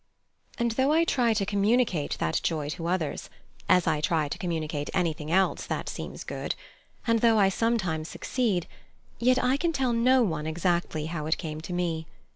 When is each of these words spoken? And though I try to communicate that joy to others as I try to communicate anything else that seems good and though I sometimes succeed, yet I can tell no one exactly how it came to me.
And 0.57 0.71
though 0.71 0.91
I 0.91 1.03
try 1.03 1.35
to 1.35 1.45
communicate 1.45 2.17
that 2.19 2.39
joy 2.41 2.69
to 2.69 2.87
others 2.87 3.29
as 3.69 3.85
I 3.85 4.01
try 4.01 4.29
to 4.29 4.37
communicate 4.39 4.89
anything 4.95 5.31
else 5.31 5.67
that 5.67 5.87
seems 5.87 6.23
good 6.23 6.55
and 7.05 7.19
though 7.19 7.37
I 7.37 7.49
sometimes 7.49 8.07
succeed, 8.09 8.65
yet 9.19 9.37
I 9.43 9.57
can 9.57 9.71
tell 9.71 9.93
no 9.93 10.23
one 10.23 10.47
exactly 10.47 11.05
how 11.05 11.27
it 11.27 11.37
came 11.37 11.61
to 11.61 11.71
me. 11.73 12.07